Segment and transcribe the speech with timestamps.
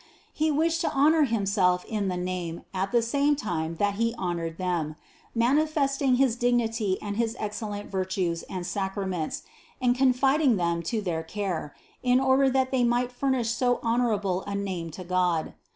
[0.33, 4.57] He wished to honor Himself in the name at the same time that He honored
[4.57, 4.95] them,
[5.35, 9.43] manifesting his dignity and his excellent virtues and sacraments,
[9.79, 14.55] and confiding them to their care, in order that they might furnish so honorable a
[14.55, 15.53] name to God.